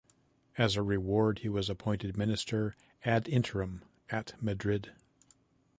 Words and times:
As 0.57 0.75
a 0.75 0.81
reward 0.81 1.37
he 1.43 1.47
was 1.49 1.69
appointed 1.69 2.17
minister 2.17 2.75
"ad 3.05 3.27
interim" 3.29 3.83
at 4.09 4.33
Madrid. 4.41 4.93